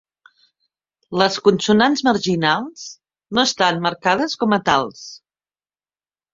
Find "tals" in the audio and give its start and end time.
4.73-5.07